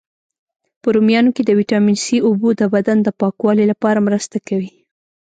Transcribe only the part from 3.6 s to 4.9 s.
لپاره مرسته کوي.